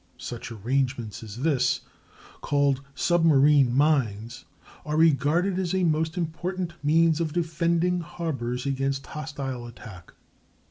[0.17, 1.81] Such arrangements as this,
[2.41, 4.45] called submarine mines,
[4.83, 10.11] are regarded as a most important means of defending harbors against hostile attack.